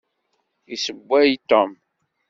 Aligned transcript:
Issewway 0.67 1.37
Tom. 1.47 1.79